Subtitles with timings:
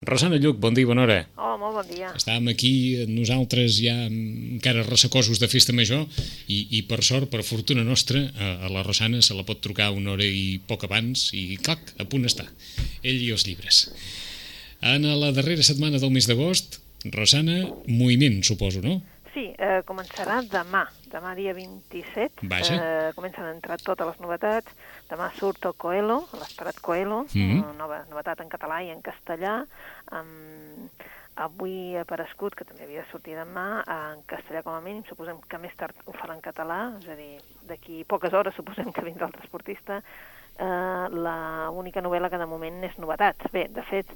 [0.00, 1.16] Rosana Lluc, bon dia i bona hora.
[1.36, 2.08] Oh, molt bon dia.
[2.16, 2.70] Estàvem aquí,
[3.04, 6.06] nosaltres ja encara ressacosos de festa major
[6.48, 9.90] i, i per sort, per fortuna nostra, a, a la Rosana se la pot trucar
[9.92, 12.48] una hora i poc abans i clac, a punt està.
[13.04, 13.82] Ell i els llibres.
[14.80, 16.80] En la darrera setmana del mes d'agost,
[17.12, 19.02] Rosana, moviment, suposo, no?
[19.34, 22.48] Sí, eh, començarà demà, demà dia 27.
[22.48, 22.80] Vaja.
[22.80, 24.72] Eh, comencen a entrar totes les novetats.
[25.10, 27.62] Demà surt el Coelho, l'esperat Coelho, mm -hmm.
[27.64, 29.66] una nova novetat en català i en castellà.
[30.12, 30.88] Um,
[31.36, 35.40] avui ha aparegut, que també havia de sortir demà, en castellà com a mínim, suposem
[35.48, 39.02] que més tard ho farà en català, és a dir, d'aquí poques hores suposem que
[39.02, 40.02] vindrà el transportista,
[40.58, 43.36] eh, la única novel·la que de moment és novetat.
[43.52, 44.06] Bé, de fet,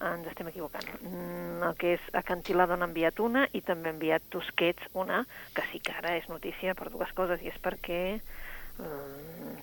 [0.00, 0.88] ens estem equivocant.
[1.00, 5.64] Mm, el que és Acantilado n'ha enviat una i també ha enviat Tusquets una, que
[5.70, 8.20] sí que ara és notícia per dues coses, i és perquè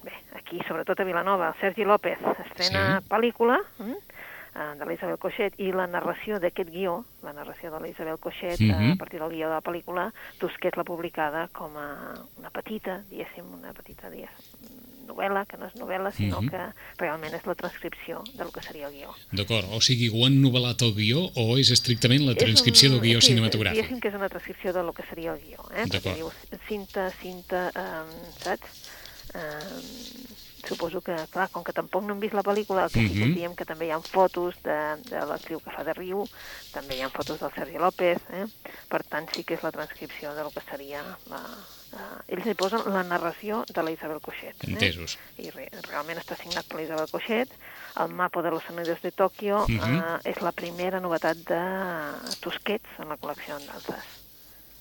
[0.04, 3.08] bé, aquí, sobretot a Vilanova, Sergi López estrena Sí.
[3.10, 3.92] pel·lícula mm,
[4.56, 8.66] eh, de l'Isabel Coixet i la narració d'aquest guió, la narració de l'Isabel Coixet, eh,
[8.74, 8.92] Mhm.
[8.94, 13.46] a partir del guió de la pel·lícula, Tusquets l'ha publicada com a una petita, diguéssim,
[13.54, 14.72] una petita diguéssim,
[15.08, 16.50] novel·la, que no és novel·la, sinó Mhm.
[16.50, 16.62] que
[16.98, 19.10] realment és la transcripció del que seria el guió.
[19.32, 23.02] D'acord, o sigui, ho han novel·lat el guió o és estrictament la transcripció un- del
[23.10, 23.74] guió sí, cinematogràfic?
[23.76, 25.86] Diguéssim que és una transcripció de lo que seria el guió, eh?
[25.88, 26.32] D'acord.
[26.70, 28.90] Cinta, cinta, um, saps?
[29.34, 29.82] Um,
[30.64, 33.26] suposo que, clar, com que tampoc no hem vist la pel·lícula, el que sí que
[33.26, 33.34] Mhm.
[33.36, 34.78] diem que també hi ha fotos de,
[35.10, 36.24] de l'actriu que fa de Riu,
[36.72, 38.46] també hi ha fotos del Sergi López, eh?
[38.88, 41.42] per tant sí que és la transcripció de lo que seria la...
[41.94, 44.56] Uh, ells hi posen la narració de la Isabel Coixet.
[44.64, 44.72] Eh?
[44.72, 45.18] Entesos.
[45.38, 47.52] i re, realment està signat per l'Isabel Coixet.
[48.00, 50.00] El mapa de los sonidos de Tòquio Mhm.
[50.00, 51.62] eh, és la primera novetat de
[52.40, 54.23] Tusquets en la col·lecció d'altres.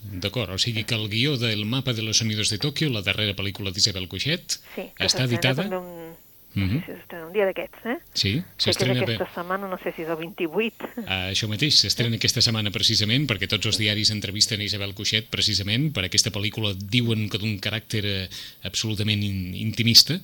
[0.03, 3.37] D'acord, o sigui que el guió del mapa de los sonidos de Tòquio, la darrera
[3.39, 5.63] pel·lícula d'Isabel Coixet, Sí, que està editada?
[5.63, 6.13] També un,
[6.55, 7.97] no sé si s'estrena un dia d'aquests, eh?
[8.13, 9.15] Sí, que s'estrena bé.
[9.15, 10.91] aquesta setmana, no sé si és el 28.
[11.01, 15.31] Uh, això mateix, s'estrena aquesta setmana precisament perquè tots els diaris entrevisten a Isabel Coixet
[15.33, 18.23] precisament per aquesta pel·lícula diuen que d'un caràcter eh,
[18.69, 20.19] absolutament in intimista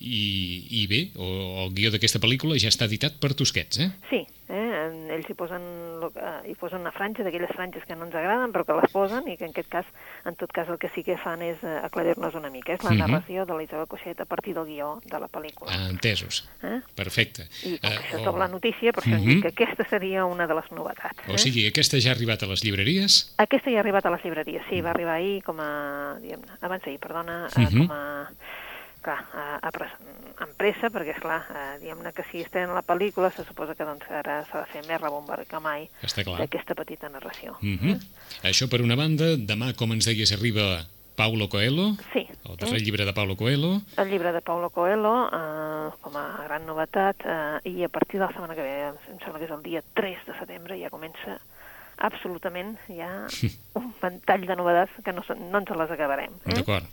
[0.00, 3.90] i, i bé, o, el guió d'aquesta pel·lícula ja està editat per Tusquets, eh?
[4.10, 4.64] Sí, eh?
[5.14, 5.62] ells hi posen,
[6.46, 9.36] hi posen una franja d'aquelles franges que no ens agraden però que les posen i
[9.36, 9.86] que en aquest cas,
[10.28, 12.74] en tot cas el que sí que fan és eh, aclarir-nos una mica.
[12.74, 12.98] És la Mhm.
[13.00, 15.72] narració de l'Isabel Coixet a partir del guió de la pel·lícula.
[15.72, 16.48] Ah, entesos.
[16.62, 16.80] Eh?
[16.94, 17.48] Perfecte.
[17.64, 19.22] I com que Eh, això és o- doble notícia, per això Mhm.
[19.22, 21.18] hem dit que aquesta seria una de les novetats.
[21.28, 23.34] O sigui, aquesta ja ha arribat a les llibreries?
[23.38, 26.16] Aquesta ja ha arribat a les llibreries, sí, va arribar ahir com a...
[26.20, 27.86] Diguem, abans d'ahir, perdona, uh Mhm.
[27.86, 28.30] com a...
[29.02, 29.70] Clar, a, a,
[30.42, 33.86] amb pressa, perquè, esclar, eh, diguem-ne que si estem en la pel·lícula, se suposa que
[33.86, 37.56] doncs, ara s'ha de fer més rebombari que mai d'aquesta petita narració.
[37.62, 37.98] Mm
[38.48, 40.84] Això per una banda, demà, com ens deies, arriba
[41.18, 42.28] Paulo Coelho, Sí.
[42.46, 42.84] el darrer eh?
[42.84, 47.70] llibre de Paulo Coelho, El llibre de Paulo Coelho, eh, com a gran novetat, eh,
[47.70, 48.76] i a partir de la setmana que ve,
[49.10, 51.40] em sembla que és el dia 3 de setembre, ja comença
[51.98, 53.26] absolutament ja
[53.74, 56.38] un ventall de novetats que no, no ens les acabarem.
[56.46, 56.54] Eh?
[56.54, 56.86] d'acord.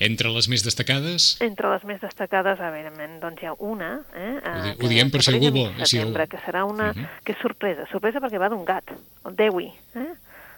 [0.00, 4.00] Entre les més destacades, Entre les més destacades, evidentment, doncs hi ha una...
[4.14, 6.92] Eh, Ho di- eh, ho diem per si algú vol- si algú- que serà una...
[6.92, 7.06] Mhm.
[7.24, 7.86] que és sorpresa.
[7.90, 8.90] Sorpresa perquè va d'un gat,
[9.24, 9.72] el Dewey.
[9.94, 10.12] Eh?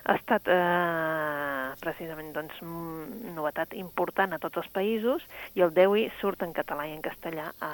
[0.06, 5.22] Ha estat eh, precisament doncs, mm, novetat important a tots els països
[5.54, 7.72] i el Dewey surt en català i en castellà a,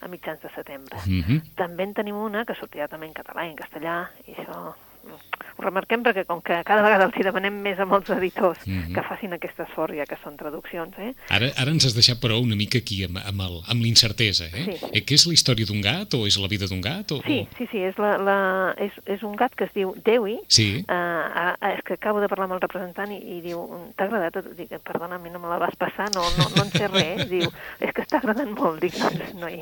[0.00, 0.96] a mitjans de setembre.
[1.06, 1.40] mm -hmm.
[1.56, 4.74] També en tenim una que sortirà també en català i en castellà, i això
[5.04, 8.94] ho remarquem perquè com que cada vegada els hi demanem més a molts editors Mhm.
[8.94, 11.14] que facin aquest esforç, ja que són traduccions, eh?
[11.28, 14.64] ara, ara ens has deixat, però, una mica aquí amb, amb, l'incertesa, eh?
[14.64, 14.86] Sí.
[14.92, 15.04] eh?
[15.04, 17.12] Que és la història d'un gat o és la vida d'un gat?
[17.12, 20.38] O, Sí, sí, sí, és, la, la, és, és un gat que es diu Dewey,
[20.48, 23.60] Sí, uh, és que acabo de parlar amb el representant i, i diu,
[23.96, 24.40] t'ha agradat?
[24.56, 27.28] Dic, perdona, a mi no me la vas passar, no, no, no en sé res.
[27.34, 27.50] Diu,
[27.80, 28.80] és que està agradant molt.
[28.80, 29.60] Dic, doncs no hi...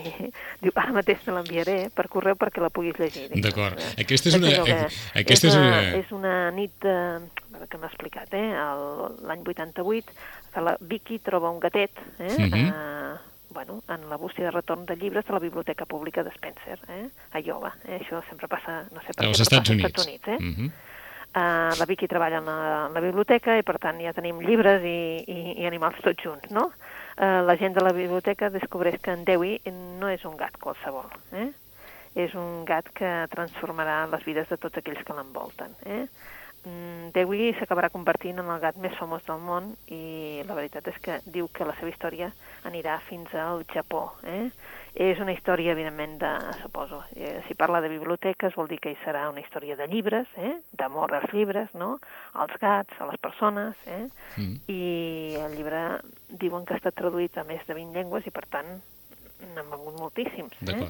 [0.63, 3.29] Diu, ara mateix te l'enviaré per correu perquè la puguis llegir.
[3.35, 3.77] D'acord.
[3.79, 4.89] doncs, eh, Aquesta és una- que- eh,
[5.29, 6.97] aquesta és és, una- una, és una nit de,
[7.53, 8.49] veure que m'ha explicat, eh?
[9.29, 10.13] l'any 88,
[10.55, 12.35] que la Vicky troba un gatet, eh?
[12.39, 12.69] Mhm.
[12.69, 13.17] uh,
[13.51, 17.09] bueno, en la bústia de retorn de llibres de la Biblioteca Pública de Spencer, eh?
[17.33, 17.73] a Iowa.
[17.87, 18.01] Eh?
[18.01, 19.87] Això sempre passa, no sé per als Estats Units.
[19.89, 20.39] Estats Units eh?
[20.41, 20.71] Mm -hmm.
[21.29, 24.83] Uh, la Vicky treballa en la, en la biblioteca i per tant ja tenim llibres
[24.83, 26.73] i, i, i animals tots junts, no?
[27.21, 29.61] Uh, la gent de la biblioteca descobreix que en Dewey
[30.01, 31.53] no és un gat qualsevol, eh?
[32.15, 36.05] És un gat que transformarà les vides de tots aquells que l'envolten, eh?
[36.67, 40.99] Mm, Dewey s'acabarà convertint en el gat més famós del món i la veritat és
[41.05, 42.33] que diu que la seva història
[42.69, 44.03] anirà fins al Japó.
[44.27, 44.49] Eh?
[44.99, 46.33] És una història, evidentment, de,
[46.63, 50.27] suposo, eh, si parla de biblioteques vol dir que hi serà una història de llibres,
[50.37, 50.57] eh?
[50.81, 51.95] d'amor als llibres, no?
[52.35, 54.09] als gats, a les persones, eh?
[54.37, 54.57] Mm.
[54.67, 54.83] i
[55.39, 55.85] el llibre
[56.29, 58.75] diuen que ha estat traduït a més de 20 llengües i, per tant,
[59.55, 60.59] n'han vengut moltíssims.
[60.67, 60.83] Eh?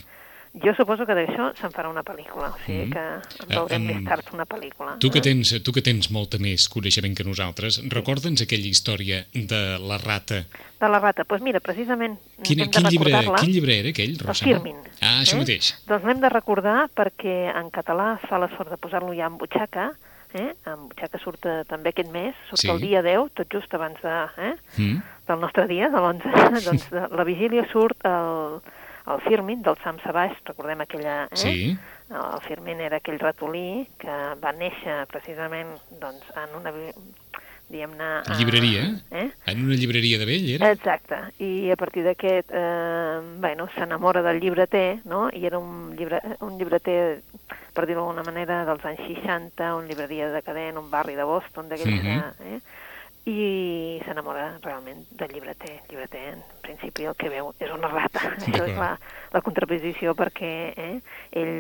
[0.55, 2.93] Jo suposo que d'això se'n farà una pel·lícula, o sigui Mm.
[2.93, 3.05] que
[3.45, 4.97] en veurem Um, més tard una pel·lícula.
[4.99, 5.23] Tu que, eh?
[5.23, 10.45] tens, tu que tens molta més coneixement que nosaltres, recorda'ns aquella història de la rata.
[10.81, 11.23] De la rata.
[11.23, 14.55] Doncs pues mira, precisament Quin, hem de quin, llibre, quin llibre era aquell, El Rosana?
[14.57, 14.77] Firmin.
[15.01, 15.41] Ah, això eh?
[15.45, 15.75] mateix.
[15.87, 19.93] Doncs l'hem de recordar perquè en català fa l'esforç de posar-lo ja en butxaca,
[20.35, 20.55] eh?
[20.67, 22.71] en butxaca surt eh, també aquest mes, surt Sí.
[22.71, 24.55] el dia 10, tot just abans de, eh?
[24.79, 25.03] Mm?
[25.29, 28.61] del nostre dia, de l'11, doncs de la vigília surt el,
[29.15, 31.25] el Firmin del Sam Sabaix, recordem aquella...
[31.31, 31.37] Eh?
[31.37, 31.79] Sí.
[32.09, 36.73] El Firmin era aquell ratolí que va néixer precisament doncs, en una,
[37.69, 38.09] diguem-ne...
[38.39, 38.87] Llibreria?
[39.11, 39.27] Eh?
[39.53, 40.71] En una llibreria de vell, era?
[40.73, 45.29] Exacte, i a partir d'aquest, eh, bueno, s'enamora del llibreter, no?
[45.33, 47.21] I era un, llibre, un llibreter,
[47.77, 52.01] per dir-ho d'alguna manera, dels anys 60, un llibreria decadent, un barri de Boston, d'aquells
[52.03, 52.05] Mhm.
[52.09, 52.55] que...
[52.57, 52.61] Eh?
[53.29, 55.75] I s'enamora realment del llibreter.
[55.83, 58.25] El llibreter, en principi, el que veu és una rata.
[58.39, 58.95] Això és la,
[59.35, 60.95] la contraposició perquè eh,
[61.37, 61.55] ell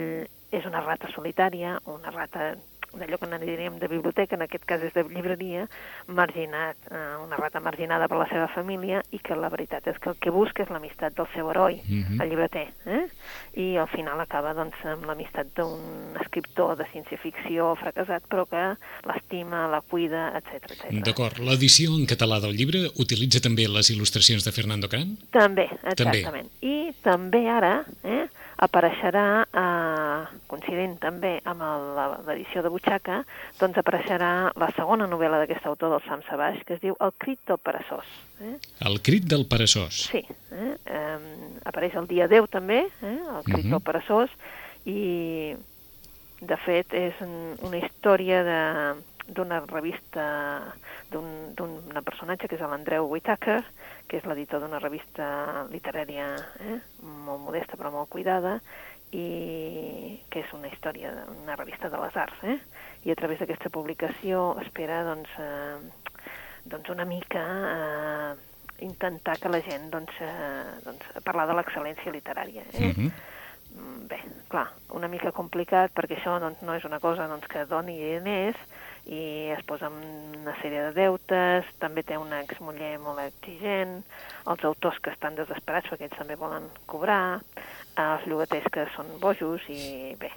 [0.49, 2.55] és una rata solitària, una rata
[2.93, 5.67] d'allò que en diríem de biblioteca, en aquest cas és de llibreria,
[6.07, 10.11] marginat, eh, una rata marginada per la seva família i que la veritat és que
[10.11, 12.21] el que busca és l'amistat del seu heroi, Mhm.
[12.21, 13.07] el llibreter, eh?
[13.55, 18.77] i al final acaba doncs, amb l'amistat d'un escriptor de ciència-ficció fracassat però que
[19.07, 21.05] l'estima, la cuida, etc etc.
[21.05, 21.39] D'acord.
[21.39, 25.17] L'edició en català del llibre utilitza també les il·lustracions de Fernando Cran?
[25.31, 26.21] També, També.
[26.21, 26.51] exactament.
[26.63, 28.27] I també ara eh,
[28.59, 31.63] apareixerà, eh, coincidint també amb
[32.27, 33.21] l'edició de Butxaca,
[33.61, 37.39] doncs apareixerà la segona novel·la d'aquest autor del Sam Sabaix, que es diu El crit
[37.47, 38.05] del peresós.
[38.43, 38.57] Eh?
[38.87, 39.95] El crit del peresós.
[40.11, 40.77] Sí, eh?
[40.87, 41.19] eh,
[41.65, 43.19] apareix el dia 10 també, eh?
[43.37, 43.71] el crit Mhm.
[43.77, 44.31] del peresós,
[44.87, 45.55] i
[46.41, 48.95] de fet és un- una història de
[49.29, 50.25] d'una revista
[51.13, 53.61] d'un d'un personatge que és l'Andreu Whitaker,
[54.09, 56.31] que és l'editor d'una revista literària
[56.65, 56.79] eh?
[57.03, 58.59] molt modesta però molt cuidada
[59.13, 62.59] i que és una història, una revista de les arts, eh?
[63.09, 65.79] i a través d'aquesta publicació espera doncs, eh,
[66.69, 68.35] doncs una mica eh,
[68.85, 72.65] intentar que la gent doncs, eh, doncs, parlar de l'excel·lència literària.
[72.75, 72.93] Eh?
[72.93, 73.11] Mhm.
[73.79, 74.67] Mm, Bé, clar,
[74.97, 78.57] una mica complicat perquè això doncs, no és una cosa doncs, que doni diners
[79.09, 84.03] i es posa en una sèrie de deutes, també té una exmuller molt exigent,
[84.53, 87.41] els autors que estan desesperats perquè ells també volen cobrar,
[87.99, 90.31] els llogaters que són bojos i bé,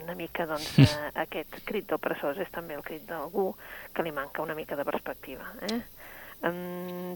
[0.00, 3.50] una mica doncs, eh, aquest crit del presós és també el crit d'algú
[3.94, 5.46] que li manca una mica de perspectiva.
[5.68, 5.82] Eh?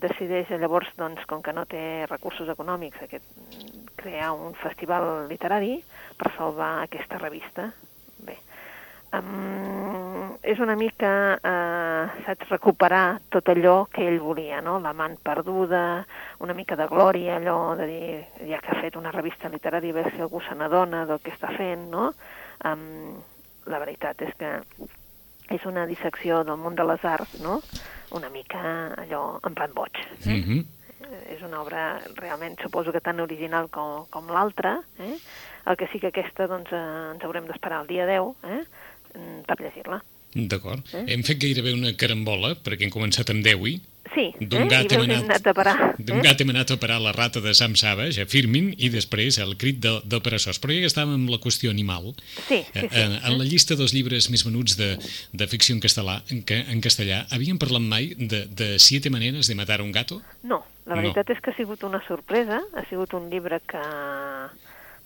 [0.01, 3.27] Decideix llavors, doncs, com que no té recursos econòmics, aquest,
[3.99, 5.79] crear un festival literari
[6.17, 7.73] per salvar aquesta revista.
[9.17, 14.79] Um, és una mica, eh, saps, recuperar tot allò que ell volia, no?
[14.81, 16.05] L'amant perduda,
[16.45, 18.21] una mica de glòria, allò de dir,
[18.51, 21.33] ja que ha fet una revista literària, a veure si algú se n'adona del que
[21.33, 22.13] està fent, no?
[22.65, 23.19] Um,
[23.69, 24.55] la veritat és que
[25.49, 27.61] és una dissecció del món de les arts, no?
[28.17, 28.61] Una mica
[28.97, 29.97] allò en plan boig.
[30.27, 30.37] Eh?
[30.37, 30.65] Mhm.
[31.09, 35.17] Eh, és una obra realment, suposo que tan original com, com l'altra, eh?
[35.67, 38.65] el que sí que aquesta doncs, eh, ens haurem d'esperar el dia 10 eh?
[39.15, 40.03] Mm, per llegir-la.
[40.35, 40.83] D'acord.
[40.93, 41.05] Eh?
[41.15, 43.79] Hem fet gairebé una carambola, perquè hem començat amb Dewi.
[44.15, 44.69] Sí, D'un eh?
[44.73, 45.95] gat hem anat- anat a parar.
[45.99, 49.37] D'un gat hem anat a parar la rata de Sam Savage, a Firmin, i després
[49.39, 49.85] el crit
[50.25, 50.59] peresós.
[50.61, 52.15] Però ja que estàvem amb la qüestió animal,
[52.49, 52.89] Sí, sí, eh, sí.
[52.93, 54.97] eh, en la llista dels llibres més venuts de,
[55.33, 59.47] de ficció en castellà, en, ca- en castellà, havíem parlat mai de, de Siete maneres
[59.47, 60.23] de matar un gato?
[60.43, 61.03] No, la No.
[61.03, 63.81] veritat és que ha sigut una sorpresa, ha sigut un llibre que,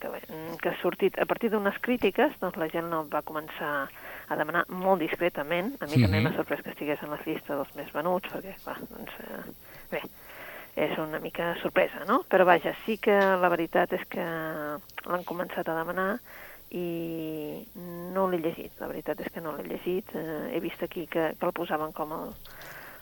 [0.02, 0.20] que, bé,
[0.60, 3.86] que ha sortit a partir d'unes crítiques, doncs la gent el va començar
[4.28, 6.22] a demanar molt discretament, a mi també Mhm.
[6.26, 9.42] m'ha sorprès que estigués en la llista dels més venuts, perquè, clar, doncs, eh,
[9.92, 10.02] bé,
[10.74, 12.24] és una mica sorpresa, no?
[12.28, 16.18] Però vaja, sí que la veritat és que l'han començat a demanar
[16.72, 17.66] i
[18.14, 21.34] no l'he llegit, la veritat és que no l'he llegit, eh, he vist aquí que,
[21.38, 22.32] que el posaven com el,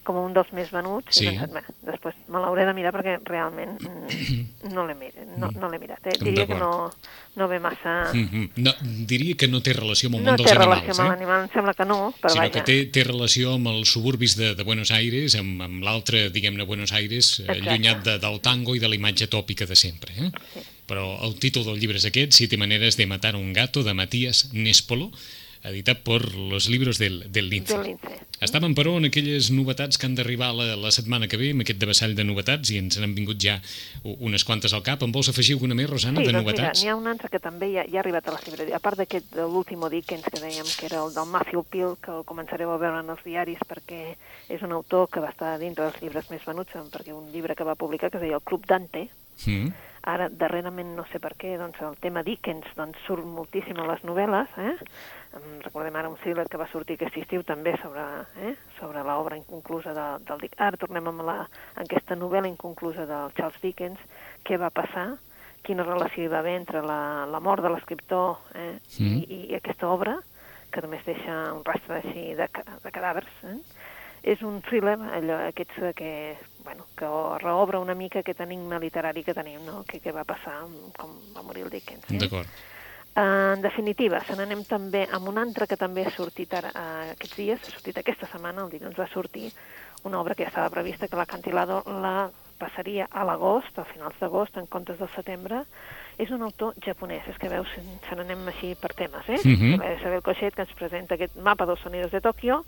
[0.05, 1.27] com un dels més venuts Sí.
[1.27, 5.51] i pensat, bé, després me l'hauré de mirar perquè realment mm, no l'he mi- no,
[5.55, 6.07] no mirat.
[6.07, 6.17] Eh?
[6.21, 6.91] Diria que no,
[7.37, 8.11] no ve massa...
[8.15, 8.51] Mhm.
[8.57, 8.73] No,
[9.09, 11.11] diria que no té relació amb el No món té dels relació animals, amb eh?
[11.13, 12.53] l'animal, em sembla que no, però sinó vaja.
[12.57, 16.65] que té, té relació amb els suburbis de, de Buenos Aires, amb, amb l'altre, diguem-ne,
[16.69, 17.69] Buenos Aires, eh, Exacte.
[17.71, 20.13] allunyat de, del tango i de la imatge tòpica de sempre.
[20.17, 20.31] Eh?
[20.55, 20.61] Sí.
[20.91, 24.49] Però el títol del llibre és aquest, Siete maneres de matar un gato, de Matías
[24.53, 25.11] Nespolo,
[25.65, 27.77] editat per Los libros del, del Lince.
[27.77, 28.19] Del lince.
[28.41, 31.79] Estàvem, però, en aquelles novetats que han d'arribar la, la setmana que ve, amb aquest
[31.83, 33.59] devessall de novetats, i ens n'han vingut ja
[34.03, 35.03] unes quantes al cap.
[35.05, 36.81] En vols afegir alguna més, Rosana, Sí, de doncs novetats?
[36.83, 38.81] n'hi ha un altre que també ja, ja ha arribat a la llibreria.
[38.81, 42.17] A part d'aquest de l'último Dickens que dèiem que era el del Matthew Peel, que
[42.17, 44.17] el començareu a veure en els diaris perquè
[44.49, 47.69] és un autor que va estar dintre dels llibres més venuts, perquè un llibre que
[47.69, 49.11] va publicar que es deia El Club Dante,
[49.47, 49.73] Mm.
[50.03, 54.03] Ara, darrerament, no sé per què, doncs el tema Dickens doncs, surt moltíssim a les
[54.05, 54.53] novel·les.
[54.61, 54.75] Eh?
[55.31, 58.03] Recordem ara un thriller que va sortir aquest estiu també sobre,
[58.43, 58.55] eh?
[58.81, 60.63] sobre l'obra inconclusa de, del Dickens.
[60.67, 61.37] Ara tornem amb, la,
[61.77, 64.01] amb aquesta novel·la inconclusa del Charles Dickens.
[64.47, 65.13] Què va passar?
[65.63, 68.75] Quina relació hi va haver entre la, la mort de l'escriptor eh?
[68.99, 69.23] Mm.
[69.23, 70.17] I, i aquesta obra,
[70.73, 72.49] que només deixa un rastre així de,
[72.83, 73.31] de cadàvers.
[73.53, 73.59] Eh?
[74.23, 77.09] és un thriller, allò, aquests que, bueno, que
[77.41, 79.81] reobre una mica aquest enigma literari que tenim, no?
[79.89, 80.59] que, què va passar
[80.99, 82.05] com va morir el Dickens.
[82.11, 82.21] Eh?
[82.21, 82.61] D'acord.
[83.19, 87.37] En definitiva, se n'anem també amb un altre que també ha sortit ara, uh, aquests
[87.37, 89.51] dies, ha sortit aquesta setmana, el dilluns va sortir
[90.05, 94.57] una obra que ja estava prevista, que l'Acantilado la passaria a l'agost, a finals d'agost,
[94.61, 95.65] en comptes del setembre,
[96.21, 99.41] és un autor japonès, és que veus, se n'anem així per temes, eh?
[99.41, 99.99] Uh -huh.
[99.99, 102.65] Isabel Cochet, que ens presenta aquest mapa dels sonidos de Tòquio,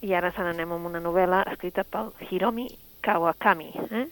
[0.00, 2.68] i ara se n'anem amb una novel·la escrita pel Hiromi
[3.00, 3.72] Kawakami.
[3.90, 4.06] Eh?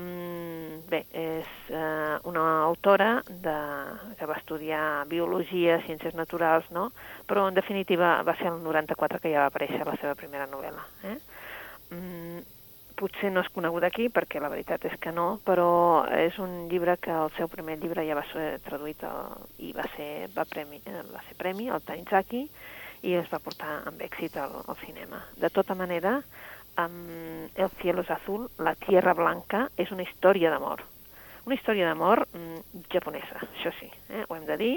[0.00, 3.56] Mm, bé, és eh, una autora de,
[4.16, 6.88] que va estudiar biologia, ciències naturals, no?
[7.28, 10.86] però en definitiva va ser el 94 que ja va aparèixer la seva primera novel·la.
[11.10, 11.18] Eh?
[11.90, 12.40] Mm,
[13.00, 15.70] potser no és conegut aquí, perquè la veritat és que no, però
[16.16, 19.84] és un llibre que el seu primer llibre ja va ser traduït el, i va
[19.96, 22.46] ser, va, premi, eh, va ser premi, el Tanizaki,
[23.08, 25.22] i es va portar amb èxit al, al cinema.
[25.40, 26.20] De tota manera,
[26.78, 30.82] um, El cielo es azul, La tierra blanca, és una història d'amor.
[31.46, 34.24] Una història d'amor mm, japonesa, això sí, eh?
[34.28, 34.74] ho hem de dir.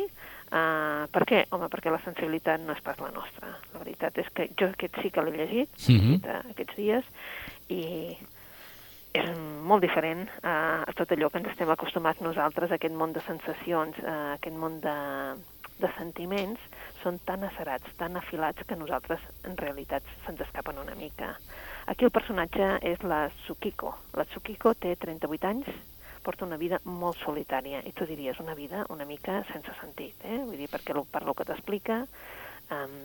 [0.54, 1.44] Uh, per què?
[1.52, 3.56] Home, perquè la sensibilitat no és pas la nostra.
[3.74, 6.16] La veritat és que jo aquest sí que l'he llegit, mm -hmm.
[6.22, 7.06] aquest, aquests dies,
[7.70, 8.18] i
[9.14, 9.30] és
[9.62, 13.22] molt diferent uh, a tot allò que ens estem acostumats nosaltres, a aquest món de
[13.22, 14.98] sensacions, a aquest món de,
[15.80, 16.60] de sentiments,
[17.04, 21.36] són tan acerats, tan afilats, que nosaltres en realitat se'ns escapen una mica.
[21.86, 23.92] Aquí el personatge és la Tsukiko.
[24.16, 25.68] La Tsukiko té 38 anys,
[26.24, 30.40] porta una vida molt solitària, i tu diries una vida una mica sense sentit, eh?
[30.46, 32.06] Vull dir, perquè per lo que t'explica,
[32.72, 32.96] um,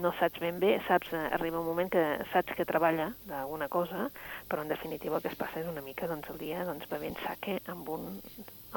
[0.00, 4.08] no saps ben bé, saps, arriba un moment que saps que treballa d'alguna cosa,
[4.48, 7.18] però en definitiva el que es passa és una mica doncs, el dia doncs, bevent
[7.26, 8.06] sake amb un,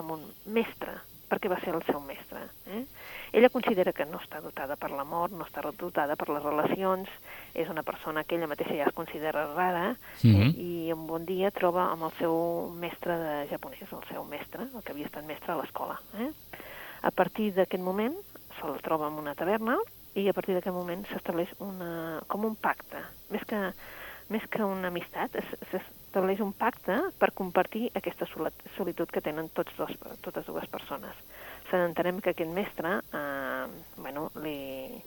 [0.01, 0.25] amb un
[0.57, 0.97] mestre,
[1.33, 2.45] perquè va ser el seu mestre.
[2.69, 2.83] Eh?
[3.33, 7.09] Ella considera que no està dotada per l'amor, no està dotada per les relacions,
[7.57, 10.49] és una persona que ella mateixa ja es considera rara, mm -hmm.
[10.53, 10.61] eh?
[10.61, 14.83] i un bon dia troba amb el seu mestre de japonès, el seu mestre, el
[14.83, 15.99] que havia estat mestre a l'escola.
[16.19, 16.29] Eh?
[17.01, 18.15] A partir d'aquest moment
[18.59, 19.77] se'l troba en una taverna
[20.13, 21.49] i a partir d'aquest moment s'estableix
[22.27, 23.73] com un pacte, més que,
[24.29, 25.31] més que una amistat,
[26.13, 29.89] s'estableix un pacte per compartir aquesta solitud que tenen tots dos,
[30.21, 31.17] totes dues persones.
[31.71, 33.65] Se n'entenem que aquest mestre, eh,
[33.97, 35.01] bueno, li,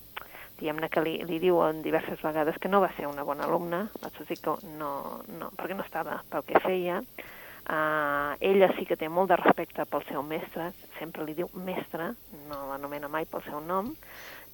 [0.59, 3.85] diguem-ne que li, li diu en diverses vegades que no va ser una bona alumna,
[4.03, 9.07] la Tsutsiko no, no, perquè no estava pel que feia, uh, ella sí que té
[9.07, 12.11] molt de respecte pel seu mestre, sempre li diu mestre,
[12.49, 13.93] no l'anomena mai pel seu nom,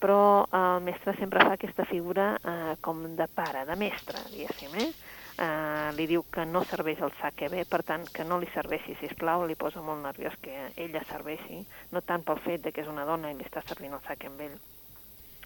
[0.03, 4.93] però el mestre sempre fa aquesta figura uh, com de pare, de mestre, diguéssim, eh?
[5.43, 8.97] Eh, li diu que no serveix el sake bé, per tant, que no li serveixi,
[9.01, 12.85] si plau, li posa molt nerviós que ella serveixi, no tant pel fet de que
[12.85, 14.61] és una dona i li està servint el sake amb ell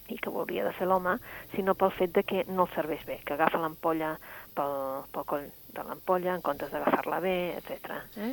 [0.06, 1.16] i que hauria de ser l'home,
[1.54, 4.12] sinó pel fet de que no el serveix bé, que agafa l'ampolla
[4.54, 4.76] pel,
[5.10, 7.96] pel coll de l'ampolla en comptes d'agafar-la bé, etc.
[8.22, 8.32] Eh?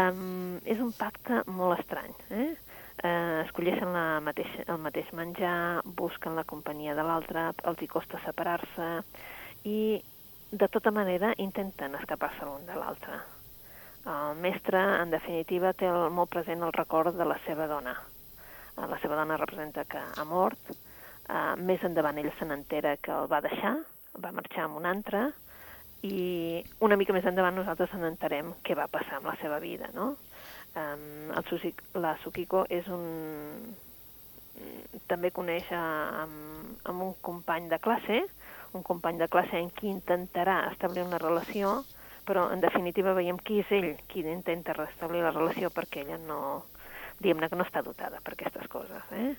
[0.00, 2.10] Um, és un pacte molt estrany.
[2.34, 2.48] Eh?
[2.96, 8.18] Uh, escolleixen la mateix, el mateix menjar, busquen la companyia de l'altre, els hi costa
[8.24, 8.90] separar-se,
[9.66, 9.78] i
[10.56, 13.18] de tota manera intenten escapar-se l'un de l'altre.
[14.06, 17.96] El mestre, en definitiva, té el, molt present el record de la seva dona.
[18.76, 20.74] Eh, la seva dona representa que ha mort.
[21.26, 23.72] Uh, més endavant ell se n'entera que el va deixar,
[24.22, 25.24] va marxar amb un altre,
[26.06, 29.88] i una mica més endavant nosaltres se n'enterem què va passar amb la seva vida,
[29.96, 30.12] no?
[30.76, 33.74] El Susik, la Sukiko és un...
[35.10, 35.82] també coneix a,
[36.22, 38.20] amb, amb un company de classe,
[38.74, 41.82] un company de classe en qui intentarà establir una relació,
[42.26, 46.40] però en definitiva veiem qui és ell qui intenta restablir la relació perquè ella no,
[47.20, 49.12] diguem-ne que no està dotada per aquestes coses.
[49.12, 49.34] Eh?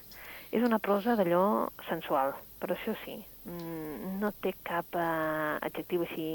[0.55, 6.29] És una prosa d'allò sensual, però això sí, mm, no té cap eh, adjectiu així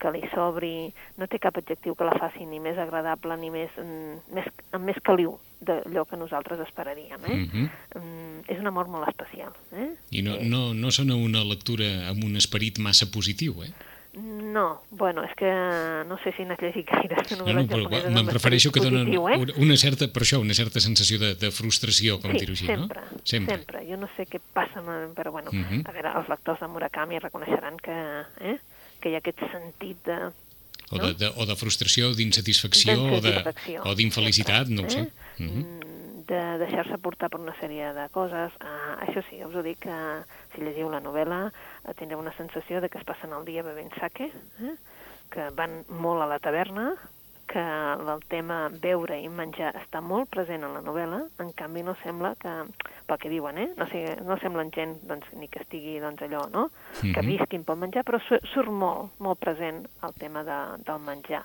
[0.00, 0.90] que li sobri,
[1.20, 4.88] no té cap adjectiu que la faci ni més agradable ni més, mm, més amb
[4.88, 7.20] més caliu d'allò que nosaltres esperaríem.
[7.26, 7.36] Eh?
[7.36, 7.68] Mm -hmm.
[8.00, 9.52] mm, és un amor molt especial.
[9.72, 9.90] Eh?
[10.10, 13.72] I no, no, no sona una lectura amb un esperit massa positiu, eh?
[14.12, 15.46] No, bueno, és que
[16.08, 19.54] no sé si n'has llegit gaire no, no, però me'n prefereixo que donen positiu, eh?
[19.62, 23.04] una certa, per això, una certa sensació de, de frustració, com sí, dir-ho així, sempre,
[23.06, 23.20] no?
[23.22, 23.84] Sempre, sempre.
[23.86, 24.82] Jo no sé què passa,
[25.14, 25.78] però bueno, uh mhm.
[25.78, 25.88] -huh.
[25.88, 27.96] a veure, els lectors de Murakami reconeixeran que,
[28.50, 28.58] eh,
[29.00, 30.20] que hi ha aquest sentit de
[30.90, 32.96] o de, de, o de frustració, d'insatisfacció,
[33.86, 35.04] o d'infelicitat, no ho sé.
[35.06, 35.44] eh?
[35.46, 38.54] Mm, de deixar-se portar per una sèrie de coses.
[38.62, 39.96] Uh, això sí, us ho dic que
[40.54, 43.90] si llegiu la novel·la uh, tindreu una sensació de que es passen el dia bevent
[43.98, 44.74] sake, eh?
[45.30, 46.92] que van molt a la taverna,
[47.50, 51.96] que el tema beure i menjar està molt present en la novel·la, en canvi no
[52.04, 52.52] sembla que,
[53.08, 53.68] pel que diuen, eh?
[53.76, 56.68] no, sé, no semblen gent doncs, ni que estigui doncs, allò, no?
[57.00, 57.26] que Mhm.
[57.26, 61.42] visquin pel menjar, però su- surt molt, molt present el tema de, del menjar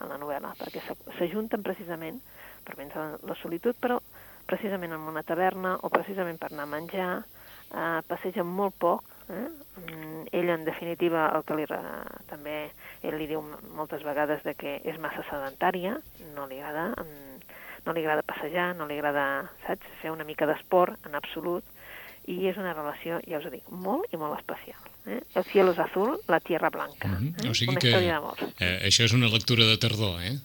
[0.00, 2.20] en la novel·la, perquè s'aj- s'ajunten precisament
[2.64, 3.98] per vèncer la, la solitud, però
[4.46, 7.24] precisament en una taverna o precisament per anar a menjar,
[7.74, 9.02] eh, passegen molt poc.
[9.28, 9.48] Eh?
[9.78, 11.64] Mm, Ell, en definitiva, el que li,
[12.28, 12.58] també
[13.02, 13.42] ell li diu
[13.76, 15.96] moltes vegades de que és massa sedentària,
[16.34, 17.56] no li agrada, mm,
[17.86, 21.64] no li agrada passejar, no li agrada, saps, fer una mica d'esport en absolut,
[22.28, 24.80] i és una relació, ja us ho dic, molt i molt especial.
[25.08, 25.22] Eh?
[25.34, 27.08] El cielo es azul, la tierra blanca.
[27.08, 27.34] Mhm.
[27.44, 27.48] eh?
[27.48, 27.94] O sigui una que
[28.66, 30.36] eh, això és una lectura de tardor, eh?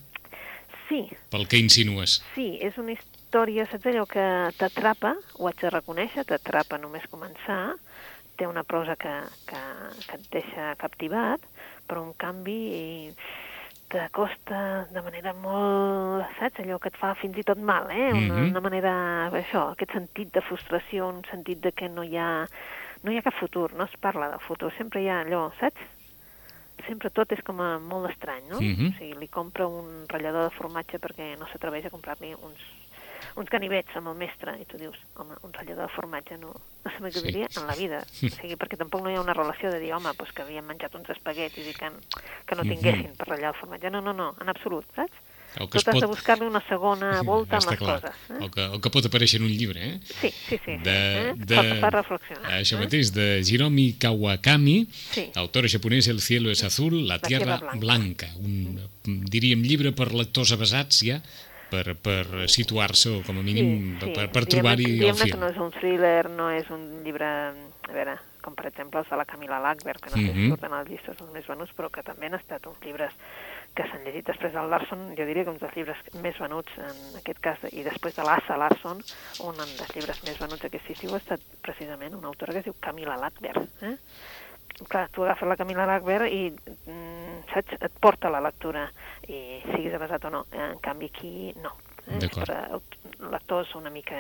[0.87, 2.21] Sí, Pel que insinues.
[2.35, 4.23] Sí, és una història, saps allò que
[4.59, 7.75] t'atrapa, ho haig de reconèixer, t'atrapa només començar,
[8.37, 9.13] té una prosa que,
[9.45, 9.61] que,
[10.07, 11.41] que et deixa captivat,
[11.87, 13.13] però en canvi
[13.89, 18.09] t'acosta de manera molt, saps, allò que et fa fins i tot mal, eh?
[18.11, 18.49] Una, Mhm.
[18.49, 18.93] una manera,
[19.29, 22.47] això, aquest sentit de frustració, un sentit de que no hi ha,
[23.03, 25.81] no hi ha cap futur, no es parla del futur, sempre hi ha allò, saps?
[26.87, 28.59] sempre tot és com a molt estrany, no?
[28.59, 28.87] Mhm.
[28.89, 32.59] O sigui, li compra un ratllador de formatge perquè no s'atreveix a comprar-li uns,
[33.35, 36.53] uns ganivets amb el mestre, i tu dius, home, un ratllador de formatge no,
[36.85, 37.59] no se m'acudiria Sí.
[37.59, 38.03] en la vida.
[38.23, 40.65] O sigui, perquè tampoc no hi ha una relació de dir, home, doncs que havien
[40.65, 41.89] menjat uns espaguetis i que,
[42.47, 42.69] que no Mhm.
[42.75, 43.89] tinguessin per ratllar el formatge.
[43.89, 45.11] No, no, no, en absolut, saps?
[45.53, 46.09] El que Tot has de pot...
[46.15, 48.01] buscar-li una segona volta en Està les clar.
[48.01, 48.15] coses.
[48.31, 48.37] Eh?
[48.41, 49.99] El, que, el que pot aparèixer en un llibre, eh?
[50.19, 50.77] Sí, sí, sí.
[50.81, 50.95] de,
[51.29, 51.33] eh?
[51.37, 52.53] de, Fa, fa reflexionar.
[52.57, 52.79] Això eh?
[52.81, 55.27] mateix, de Hiromi Kawakami, Sí.
[55.35, 58.31] autora japonesa El cielo es azul, la, La tierra, tierra blanca.
[58.41, 61.21] Un, diríem, llibre per lectors avasats ja,
[61.73, 65.31] per, per situar-se o com a mínim per, per, per Diguem-ne- trobar-hi el fil.
[65.33, 67.25] que no és un thriller, no és un llibre,
[67.89, 70.36] a veure, com per exemple els de la Camila Lackberg, que no sé Mhm.
[70.43, 73.12] si surten a les llistes dels més venuts, però que també han estat uns llibres
[73.73, 77.17] que s'han llegit després del Larson, jo diria que uns dels llibres més venuts, en
[77.17, 78.99] aquest cas, i després de l'Assa Larson,
[79.47, 82.75] un dels llibres més venuts aquest estiu ha estat precisament una autora que es diu
[82.79, 83.63] Camila Lackberg.
[83.81, 83.95] Eh?
[84.89, 88.88] Clar, tu agafes la Camila Lackberg i, mm, saps, et porta la lectura,
[89.27, 90.45] i siguis avasat o no.
[90.51, 91.71] En canvi, aquí no.
[92.07, 92.15] Eh?
[92.17, 92.45] És D'acord.
[92.47, 92.97] per a aut-
[93.31, 94.15] lectors una mica,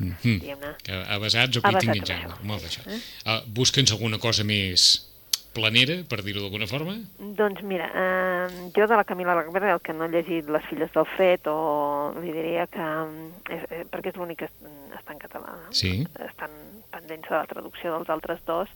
[0.00, 0.16] Mhm.
[0.40, 2.34] diguem-ne, Que Avasats o que tinguin gènere.
[2.42, 2.80] Molt això.
[2.86, 3.00] Eh?
[3.26, 5.12] Uh, Busca'ns alguna cosa més
[5.52, 6.94] planera, per dir-ho d'alguna forma?
[7.18, 10.90] Doncs mira, eh, jo de la Camila Lackberg, el que no he llegit Les filles
[10.92, 12.78] del fet, o li diria que...
[12.78, 15.54] mm, És, eh, perquè és l'únic que es- està en català.
[15.70, 16.06] Sí.
[16.28, 16.50] Estan
[16.90, 18.68] pendents de la traducció dels altres dos,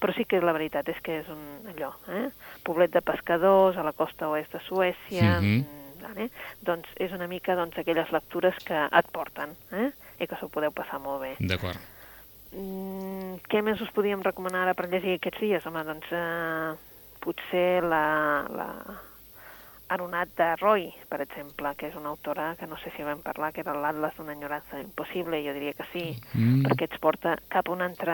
[0.00, 2.28] però sí que la veritat és que és un allò, eh?
[2.66, 5.40] Poblet de pescadors a la costa oest de Suècia...
[5.40, 5.56] Mhm.
[5.56, 6.30] mm, vale?
[6.62, 9.90] Doncs és una mica doncs, aquelles lectures que et porten, eh?
[10.20, 11.34] I que s'ho podeu passar molt bé.
[11.40, 11.80] D'acord.
[12.52, 15.66] Mm, què més us podíem recomanar ara per llegir aquests dies?
[15.66, 16.76] Home, doncs eh,
[17.24, 18.04] potser la,
[18.52, 18.68] la
[19.88, 23.52] Aronat de Roy, per exemple, que és una autora que no sé si vam parlar,
[23.52, 26.64] que era l'Atlas d'una enyorança impossible, jo diria que sí, Mm.
[26.66, 28.12] perquè ens porta cap a un altre...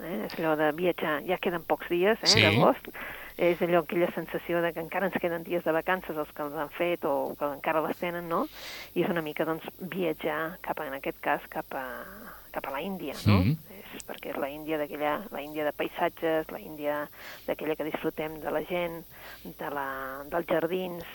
[0.00, 2.40] Eh, és allò de viatjar, ja queden pocs dies, eh, Sí.
[2.42, 2.88] d'agost,
[3.36, 6.54] és allò, aquella sensació de que encara ens queden dies de vacances, els que els
[6.56, 8.46] han fet o que encara les tenen, no?
[8.94, 11.84] I és una mica, doncs, viatjar cap a, en aquest cas, cap a,
[12.50, 13.38] cap a la Índia, no?
[13.44, 13.56] Mhm.
[13.69, 13.69] És
[14.10, 17.04] perquè és la Índia d'aquella, la Índia de paisatges, la Índia
[17.46, 19.00] d'aquella que disfrutem de la gent,
[19.46, 19.86] de la,
[20.32, 21.06] dels jardins,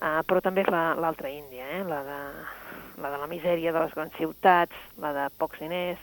[0.00, 1.82] uh, però també és la- l'altra la, Índia, eh?
[1.88, 2.20] la, de,
[3.00, 6.00] la de la misèria de les grans ciutats, la de pocs diners,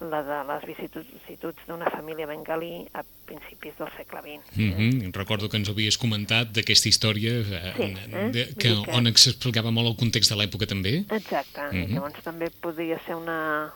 [0.00, 4.56] la de les vicissituds d'una família bengalí a principis del segle XX.
[4.56, 5.12] Mm -hmm.
[5.12, 8.30] Recordo que ens havies comentat d'aquesta història eh, Sí, eh?
[8.32, 11.04] de, que, que- on s'explicava molt el context de l'època també.
[11.10, 11.82] Exacte, mm Mhm.
[11.84, 11.94] -hmm.
[11.94, 13.72] llavors també podria ser una,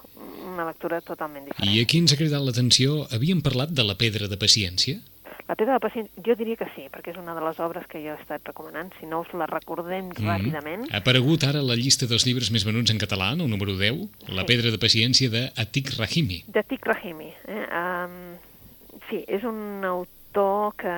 [0.53, 1.75] una lectura totalment diferent.
[1.75, 5.01] I aquí ens ha cridat l'atenció, havíem parlat de la pedra de paciència?
[5.51, 7.99] La pedra de pacient, jo diria que sí, perquè és una de les obres que
[7.99, 8.93] jo he estat recomanant.
[9.01, 10.29] Si no us la recordem Mhm.
[10.29, 14.07] ràpidament, Ha aparegut ara la llista dels llibres més venuts en català, el número 10,
[14.29, 14.47] La Sí.
[14.47, 16.45] pedra de paciència de Atik Rahimi.
[16.47, 17.33] de Tik Rahimi.
[17.49, 17.67] Eh?
[17.75, 18.37] Um,
[19.11, 20.95] sí, és un autor que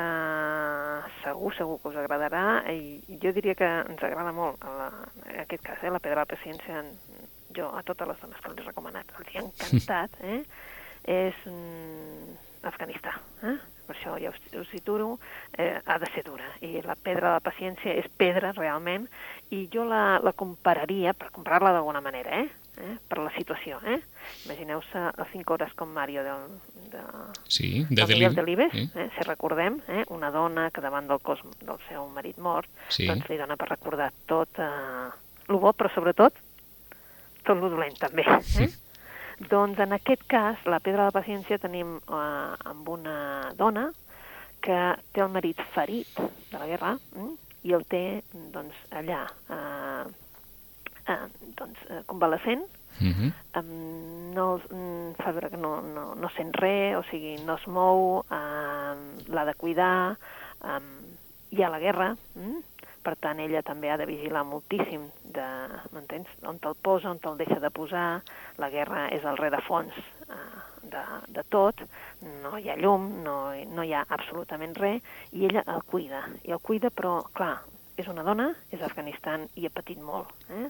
[1.24, 4.90] segur, segur que us agradarà i jo diria que ens agrada molt en, la,
[5.32, 5.90] en aquest cas, eh?
[5.90, 6.92] la pedra de la paciència en,
[7.56, 10.42] jo a totes les dones que els he recomanat els hi ha encantat eh?
[11.04, 12.36] és mm,
[12.68, 13.14] Afganistà
[13.48, 13.56] eh?
[13.86, 15.16] Per això ja us, us situro
[15.58, 19.08] eh, ha de ser dura i la pedra de la paciència és pedra realment
[19.52, 22.48] i jo la, la compararia, per comparar-la d'alguna manera eh?
[22.80, 22.94] eh?
[23.08, 23.80] per la situació.
[23.84, 23.98] Eh?
[24.46, 26.46] Imagineu-se a 5 hores com Mario del,
[26.92, 27.02] de,
[27.44, 28.88] sí, de, de Miguel Delibes, eh?
[28.94, 29.08] eh?
[29.16, 30.04] si recordem, eh?
[30.14, 33.08] una dona que davant del cos del seu marit mort, sí.
[33.10, 35.10] doncs li dona per recordar tot eh,
[35.48, 36.40] el bo, però sobretot
[37.42, 38.24] tot el dolent també.
[38.62, 38.70] Eh?
[39.52, 43.16] Doncs en aquest cas, la pedra de la paciència tenim eh, amb una
[43.58, 43.90] dona
[44.64, 44.78] que
[45.12, 47.26] té el marit ferit de la guerra eh?
[47.68, 48.22] i el té
[48.54, 50.04] doncs, allà eh,
[51.04, 51.18] eh,
[51.58, 53.30] doncs, eh, convalescent, uh -huh.
[53.60, 57.66] um, no um, fa veure que no, no, no sent res, o sigui, no es
[57.66, 60.16] mou, um, l'ha de cuidar,
[60.64, 60.88] um,
[61.50, 62.62] hi ha la guerra, um,
[63.02, 65.46] per tant ella també ha de vigilar moltíssim de,
[65.94, 66.30] m'entens?
[66.48, 68.22] On te'l posa, on te'l deixa de posar,
[68.62, 70.62] la guerra és el rerefons uh,
[70.94, 71.02] de,
[71.36, 71.82] de tot,
[72.44, 73.36] no hi ha llum, no,
[73.74, 77.56] no hi ha absolutament res, i ella el cuida, i el cuida però, clar,
[77.98, 80.68] és una dona, és Afganistan i ha patit molt, eh?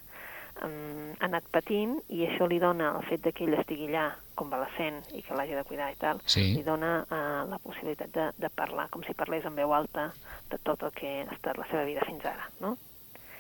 [0.67, 4.11] um, ha anat patint i això li dona el fet de que ell estigui allà
[4.39, 6.49] convalescent i que l'hagi de cuidar i tal, sí.
[6.57, 10.11] li dona uh, la possibilitat de, de parlar, com si parlés en veu alta
[10.51, 12.77] de tot el que ha estat la seva vida fins ara, no?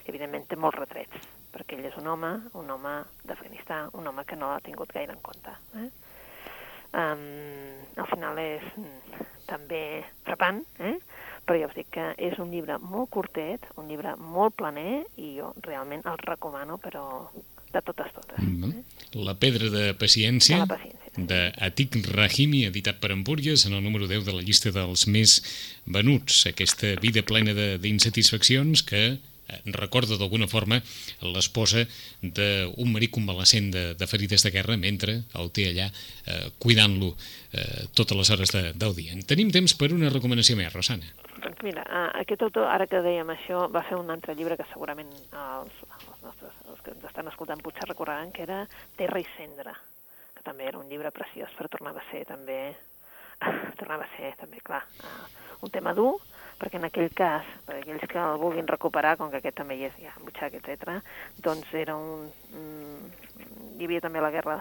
[0.08, 2.94] Evidentment té molts retrets, perquè ell és un home, un home
[3.28, 5.54] d'Afganistà, un home que no l'ha tingut gaire en compte.
[5.78, 5.90] Eh?
[6.92, 7.22] Um,
[8.02, 9.82] al final és mm, també
[10.26, 10.96] frapant, eh?
[11.46, 15.34] però ja us dic que és un llibre molt curtet, un llibre molt planer, i
[15.38, 17.04] jo realment el recomano, però
[17.72, 18.38] de totes, totes.
[18.38, 18.72] Mm -hmm.
[18.72, 19.20] eh?
[19.28, 21.22] La pedra de paciència, de, la paciència, sí.
[21.26, 25.42] de Atik Rahimi, editat per Empúries, en el número 10 de la llista dels més
[25.84, 26.46] venuts.
[26.46, 29.18] Aquesta vida plena d'insatisfaccions que
[29.66, 30.80] recorda d'alguna forma
[31.34, 31.84] l'esposa
[32.22, 37.12] d'un marit convalescent de, de ferides de guerra mentre el té allà eh, cuidant-lo
[37.52, 39.16] eh, totes les hores de, del dia.
[39.28, 41.08] Tenim temps per una recomanació més, Rosana.
[41.42, 41.84] Doncs mira,
[42.20, 46.22] aquest autor, ara que dèiem això, va fer un altre llibre que segurament els, els
[46.22, 48.62] nostres, que ens estan escoltant potser recordaran, que era
[48.98, 49.74] Terra i Cendra,
[50.34, 52.58] que també era un llibre preciós, però tornava a ser també,
[53.80, 54.82] tornava a ser també, clar,
[55.62, 56.16] un tema dur,
[56.58, 59.88] perquè en aquell cas, per aquells que el vulguin recuperar, com que aquest també hi
[59.88, 60.98] és ja butxac, etc.,
[61.42, 62.28] doncs era un...
[62.52, 63.10] Mm,
[63.78, 64.60] hi havia també la guerra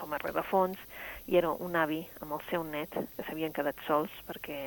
[0.00, 0.80] com a rerefons,
[1.26, 4.58] i era un avi amb el seu net que s'havien quedat sols perquè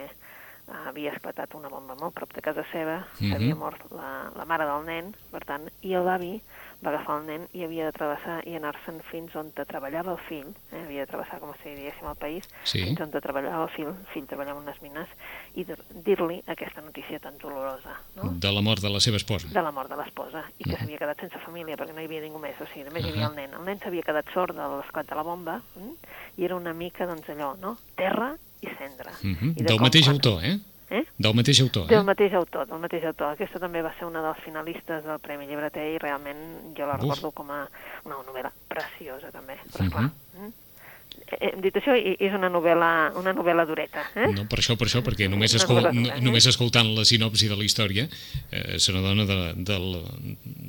[0.86, 3.36] havia esclatat una bomba molt prop de casa seva, mm -hmm.
[3.36, 6.41] havia mort la, la mare del nen, per tant, i l'avi
[6.84, 10.21] va agafar el nen i havia de travessar i anar-se'n fins on te treballava el
[10.29, 10.84] fill, eh?
[10.86, 12.84] havia de travessar, com si diguéssim, el país, sí.
[12.86, 15.10] fins on te treballava el fill, el fill treballava unes mines,
[15.60, 15.65] i
[16.08, 17.97] dir-li aquesta notícia tan dolorosa.
[18.15, 18.32] No?
[18.32, 19.51] De la mort de la seva esposa.
[19.51, 20.79] De la mort de l'esposa, i que uh -huh.
[20.79, 23.15] s'havia quedat sense família, perquè no hi havia ningú més, o sigui, només uh -huh.
[23.15, 23.53] hi havia el nen.
[23.60, 25.93] El nen s'havia quedat sord de l'esclat de la bomba, hm?
[26.38, 27.77] i era una mica, doncs, allò, no?
[27.95, 29.12] Terra i cendra.
[29.24, 29.52] Uh -huh.
[29.52, 30.15] I de del mateix quan...
[30.15, 30.60] autor, eh?
[30.89, 31.04] Eh?
[31.17, 31.95] Del mateix autor, eh?
[31.95, 33.28] Del mateix autor, del mateix autor.
[33.36, 37.02] Aquesta també va ser una dels finalistes del Premi Llibreter i realment jo la Uf.
[37.02, 37.67] recordo com a
[38.06, 40.04] una novel·la preciosa també, però esclar.
[40.04, 40.48] Uh -huh.
[40.48, 40.52] eh?
[41.38, 42.89] Hem dit això i és una novel·la,
[43.20, 44.06] una novel·la dureta.
[44.18, 44.30] Eh?
[44.34, 46.22] No, per això, per això, perquè només, escol dura, eh?
[46.26, 49.78] només escoltant la sinopsi de la història eh, se n'adona de, de,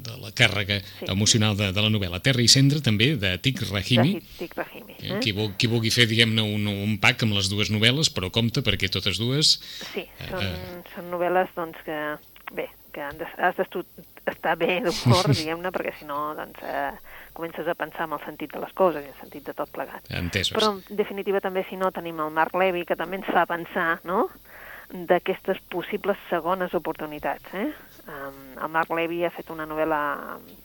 [0.08, 1.08] de la càrrega sí.
[1.12, 2.20] emocional de, de la novel·la.
[2.24, 4.18] Terra i cendra, també, de Tic Rahimi.
[4.18, 4.98] De Tic Rahimi.
[4.98, 5.20] Eh?
[5.24, 8.64] Qui, vulgui, qui vulgui fer, diguem-ne, un, un pack amb les dues novel·les, però compte
[8.66, 9.56] perquè totes dues...
[9.94, 12.00] Sí, són, eh, són novel·les doncs, que,
[12.56, 13.60] bé, que has
[14.26, 16.62] d'estar bé d'humor, diguem-ne, perquè si no, doncs...
[16.62, 16.92] Eh,
[17.32, 19.70] comences a pensar en el sentit de les coses i en el sentit de tot
[19.72, 20.08] plegat.
[20.12, 20.56] Entesos.
[20.58, 24.00] Però, en definitiva, també, si no, tenim el Marc Levy, que també ens fa pensar,
[24.04, 24.26] no?,
[24.90, 27.52] d'aquestes possibles segones oportunitats.
[27.54, 27.68] Eh?
[28.10, 30.00] Um, el Marc Levy ha fet una novel·la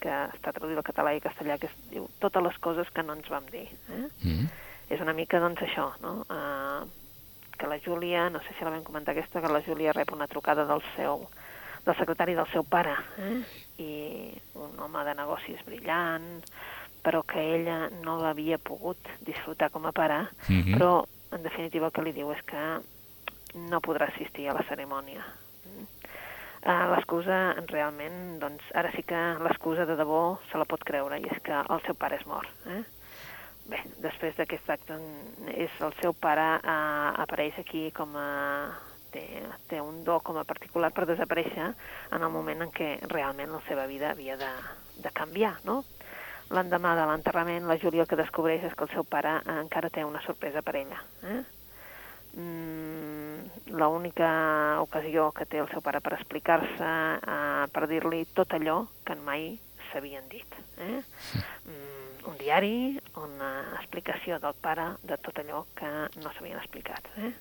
[0.01, 3.13] que està traduïda al català i castellà que es diu Totes les coses que no
[3.13, 3.67] ens vam dir.
[3.69, 4.01] Eh?
[4.01, 4.47] Mm -hmm.
[4.89, 6.87] És una mica, doncs, això, no?, uh,
[7.57, 10.27] que la Júlia, no sé si la vam comentar aquesta, que la Júlia rep una
[10.27, 11.29] trucada del seu
[11.85, 13.37] del secretari del seu pare, eh?
[13.77, 13.91] i
[14.57, 16.41] un home de negocis brillant,
[17.05, 20.73] però que ella no l'havia pogut disfrutar com a pare, mm -hmm.
[20.73, 22.63] però en definitiva el que li diu és que
[23.69, 25.23] no podrà assistir a la cerimònia.
[26.65, 31.27] Uh, l'excusa, realment, doncs, ara sí que l'excusa de debò se la pot creure, i
[31.29, 32.49] és que el seu pare és mort.
[32.65, 32.81] Eh?
[33.69, 34.97] Bé, després d'aquest acte,
[35.53, 38.25] és el seu pare uh, apareix aquí com a
[39.15, 39.25] té,
[39.71, 43.63] té un do com a particular per desaparèixer en el moment en què realment la
[43.69, 44.51] seva vida havia de,
[45.01, 45.81] de canviar, no?
[46.53, 50.03] L'endemà de l'enterrament, la Júlia el que descobreix és que el seu pare encara té
[50.05, 50.99] una sorpresa per ella.
[51.25, 51.39] Eh?
[52.37, 54.29] Mm, L'única
[54.83, 59.55] ocasió que té el seu pare per explicar-se, eh, per dir-li tot allò que mai
[59.89, 60.59] s'havien dit.
[60.77, 61.01] Eh?
[61.65, 62.75] Mm, un diari,
[63.21, 65.89] una explicació del pare de tot allò que
[66.21, 67.09] no s'havien explicat.
[67.17, 67.33] Eh?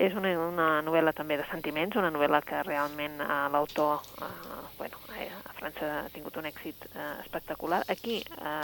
[0.00, 5.00] És una, una novel·la també de sentiments, una novel·la que realment eh, l'autor, eh, bueno,
[5.12, 7.82] eh, a França ha tingut un èxit eh, espectacular.
[7.92, 8.54] Aquí eh,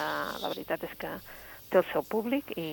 [0.40, 1.10] la veritat és que
[1.68, 2.68] té el seu públic i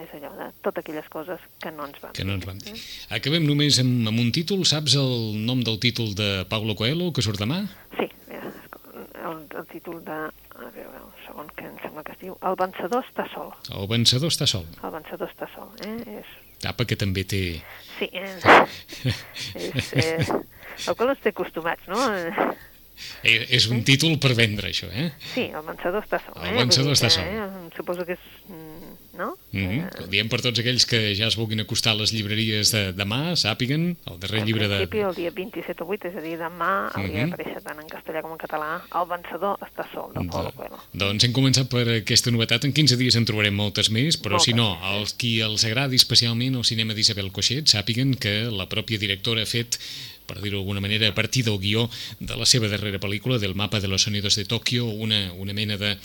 [0.00, 2.74] és allò de totes aquelles coses que no ens van que no ens van dir.
[3.16, 4.64] Acabem només amb, amb un títol.
[4.68, 7.62] Saps el nom del títol de Paulo Coelho que surt demà?
[7.98, 8.52] Sí, mira,
[9.28, 10.18] el, el títol de...
[10.56, 13.50] A veure, un segon, que em sembla que es diu El vencedor està sol.
[13.76, 14.64] El vencedor està sol.
[14.80, 16.22] El vencedor està sol, eh?
[16.22, 16.30] És...
[16.64, 17.42] Tapa que també té...
[17.96, 18.44] Sí, és...
[19.56, 20.26] és eh,
[20.86, 22.00] el qual ens té acostumats, no?
[23.24, 25.10] Eh, és un títol per vendre, això, eh?
[25.34, 26.38] Sí, el vencedor està sol.
[26.44, 26.96] El vencedor eh?
[26.96, 27.28] està sol.
[27.28, 27.46] Eh?
[27.76, 28.28] Suposo que és...
[29.16, 29.36] no?
[29.52, 29.78] Mm -hmm.
[29.86, 30.04] eh...
[30.04, 33.34] Ho diem per tots aquells que ja es vulguin acostar a les llibreries de demà,
[33.36, 34.76] sàpiguen, el darrer en llibre de...
[34.76, 37.30] principi, el dia 27 o 8, és a dir, demà, hauria mm -hmm.
[37.30, 40.78] d'aparèixer tant en castellà com en català, El vencedor està sol, de Paulo Coelho.
[40.92, 42.64] Doncs hem començat per aquesta novetat.
[42.64, 45.96] En 15 dies en trobarem moltes més, però moltes, si no, els qui els agradi
[45.96, 49.78] especialment el cinema d'Isabel Coixet, sàpiguen que la pròpia directora ha fet
[50.26, 53.80] per dir-ho d'alguna manera, a partir del guió de la seva darrera pel·lícula, del mapa
[53.80, 55.96] de los sonidos de Tòquio, una, una mena de,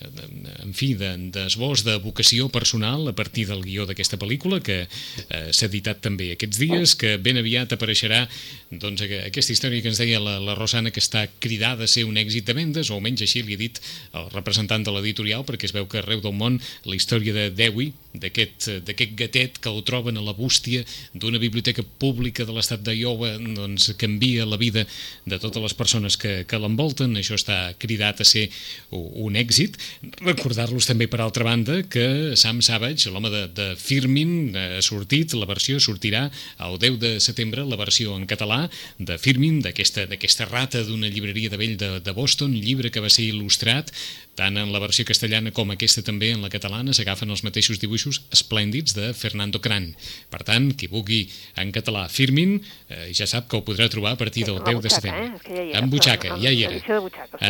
[0.00, 5.50] en fi, d'esbós de, de vocació personal a partir del guió d'aquesta pel·lícula que eh,
[5.52, 8.22] s'ha editat també aquests dies, que ben aviat apareixerà
[8.70, 12.18] doncs, aquesta història que ens deia la, la Rosana que està cridada a ser un
[12.20, 13.80] èxit de vendes, o almenys així li ha dit
[14.16, 17.92] el representant de l'editorial, perquè es veu que arreu del món la història de Dewey,
[18.10, 20.82] d'aquest gatet que el troben a la bústia
[21.14, 24.86] d'una biblioteca pública de l'estat d'Iowa, doncs canvia la vida
[25.26, 28.48] de totes les persones que, que l'envolten, això està cridat a ser
[28.90, 29.78] un èxit,
[30.22, 35.48] Recordar-los també, per altra banda, que Sam Savage, l'home de, de Firmin, ha sortit, la
[35.50, 36.26] versió sortirà
[36.66, 38.62] el 10 de setembre, la versió en català
[38.98, 43.28] de Firmin, d'aquesta rata d'una llibreria de vell de, de Boston, llibre que va ser
[43.28, 43.92] il·lustrat
[44.40, 48.22] tant en la versió castellana com aquesta també en la catalana s'agafen els mateixos dibuixos
[48.32, 49.90] esplèndids de Fernando Cran.
[50.32, 51.20] Per tant, qui vulgui
[51.60, 52.56] en català Firmin,
[52.88, 55.26] eh, ja sap que ho podrà trobar a partir del 10 de setembre.
[55.44, 55.66] Eh?
[55.72, 56.80] Ja en butxaca, ja hi era.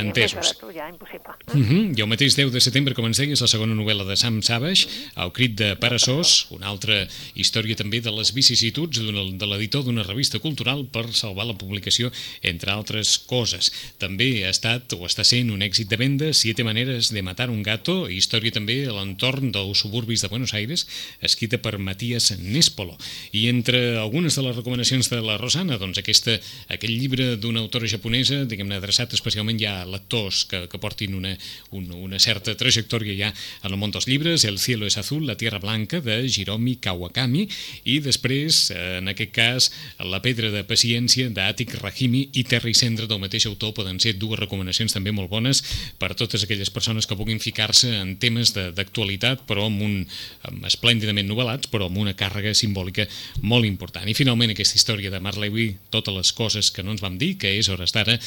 [0.00, 0.57] Entesos.
[0.62, 1.83] Uh -huh.
[1.96, 4.88] I el mateix 10 de setembre, com ens deies, la segona novel·la de Sam Savage,
[5.16, 10.38] El crit de Parasós, una altra història també de les vicissituds de l'editor d'una revista
[10.38, 12.11] cultural per salvar la publicació,
[12.42, 13.72] entre altres coses.
[13.98, 17.62] També ha estat o està sent un èxit de venda, Siete maneres de matar un
[17.62, 20.87] gato, història també a l'entorn dels suburbis de Buenos Aires,
[21.21, 22.97] escrita per Matías Nespolo.
[23.37, 26.38] I entre algunes de les recomanacions de la Rosana, doncs aquesta,
[26.73, 31.35] aquest llibre d'una autora japonesa, diguem-ne, adreçat especialment ja a lectors que, que portin una,
[31.77, 35.37] un, una certa trajectòria ja en el món dels llibres, El cielo es azul, La
[35.37, 37.47] tierra blanca, de Hiromi Kawakami,
[37.85, 39.69] i després, en aquest cas,
[40.01, 44.16] La pedra de paciència, d'Àtic Rahimi i Terra i cendra del mateix autor, poden ser
[44.16, 45.61] dues recomanacions també molt bones
[46.01, 50.06] per totes aquelles persones que puguin ficar-se en temes d'actualitat, però amb un
[50.46, 53.06] amb esplèndidament novel·lats, però amb una càrrega simbòlica
[53.42, 54.06] molt important.
[54.09, 57.50] I finalment aquesta història de Marlewi, totes les coses que no ens vam dir, que
[57.59, 58.18] és, hores d'ara,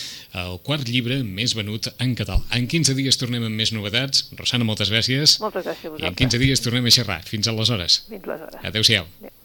[0.43, 2.41] el quart llibre més venut en català.
[2.51, 4.27] En 15 dies tornem amb més novetats.
[4.37, 5.39] Rosana, moltes gràcies.
[5.43, 6.09] Moltes gràcies a vosaltres.
[6.09, 7.23] I en 15 dies tornem a xerrar.
[7.27, 8.03] Fins aleshores.
[8.09, 8.61] Fins aleshores.
[8.63, 9.07] Adéu-siau.
[9.21, 9.42] Adéu.